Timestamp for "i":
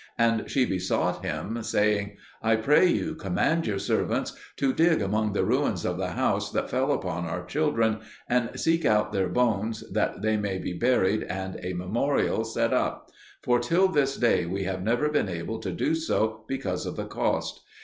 2.41-2.55